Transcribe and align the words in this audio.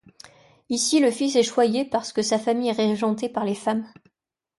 Ici, 0.69 0.99
le 0.99 1.11
fils 1.11 1.35
est 1.35 1.43
choyé 1.43 1.85
parce 1.85 2.11
que 2.11 2.23
sa 2.23 2.39
famille 2.39 2.69
est 2.69 2.71
régentée 2.71 3.29
par 3.29 3.45
les 3.45 3.53
femmes. 3.53 3.87